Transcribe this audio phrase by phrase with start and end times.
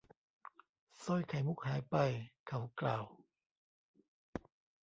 [1.03, 1.95] สร้อยไข่มุกหายไป
[2.47, 3.05] เขากล่าว